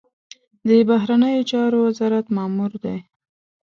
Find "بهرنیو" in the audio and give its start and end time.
0.89-1.47